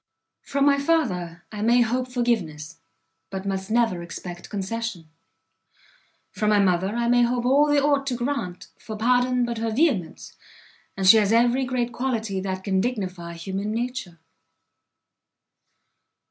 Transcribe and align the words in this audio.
From 0.41 0.65
my 0.65 0.79
father 0.79 1.43
I 1.51 1.61
may 1.61 1.81
hope 1.81 2.07
forgiveness, 2.11 2.79
but 3.29 3.45
must 3.45 3.69
never 3.69 4.01
expect 4.01 4.49
concession; 4.49 5.07
from 6.31 6.49
my 6.49 6.57
mother 6.57 6.95
I 6.95 7.07
may 7.07 7.21
hope 7.21 7.45
all 7.45 7.71
she 7.71 7.79
ought 7.79 8.07
to 8.07 8.15
grant, 8.15 8.69
for 8.79 8.97
pardon 8.97 9.45
but 9.45 9.59
her 9.59 9.69
vehemence, 9.69 10.35
and 10.97 11.05
she 11.07 11.17
has 11.17 11.31
every 11.31 11.65
great 11.65 11.93
quality 11.93 12.39
that 12.39 12.63
can 12.63 12.81
dignify 12.81 13.33
human 13.35 13.71
nature!" 13.75 14.17